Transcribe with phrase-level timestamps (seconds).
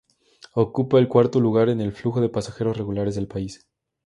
[0.55, 3.67] Ocupa el cuarto lugar en el flujo de pasajeros regulares del país.